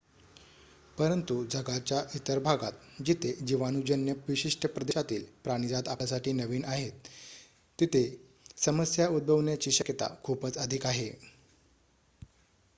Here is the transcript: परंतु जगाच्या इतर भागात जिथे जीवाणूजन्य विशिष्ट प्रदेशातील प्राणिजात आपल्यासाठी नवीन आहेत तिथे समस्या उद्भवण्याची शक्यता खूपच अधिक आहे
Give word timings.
परंतु 0.97 1.33
जगाच्या 1.45 1.99
इतर 2.15 2.39
भागात 2.39 2.79
जिथे 3.05 3.33
जीवाणूजन्य 3.43 4.13
विशिष्ट 4.27 4.65
प्रदेशातील 4.69 5.25
प्राणिजात 5.43 5.87
आपल्यासाठी 5.87 6.31
नवीन 6.33 6.65
आहेत 6.67 7.07
तिथे 7.79 8.03
समस्या 8.57 9.07
उद्भवण्याची 9.11 9.71
शक्यता 9.71 10.13
खूपच 10.23 10.57
अधिक 10.57 10.85
आहे 10.85 11.09